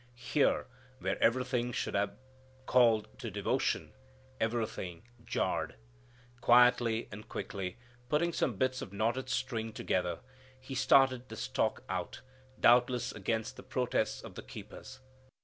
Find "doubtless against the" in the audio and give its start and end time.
12.59-13.61